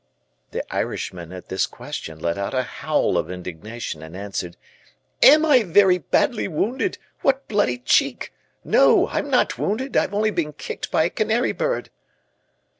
[0.49, 4.57] The Irishman, at this question, let out a howl of indignation and answered,
[5.21, 8.33] "Am I very badly wounded, what bloody cheek;
[8.63, 11.91] no, I'm not wounded, I've only been kicked by a canary bird."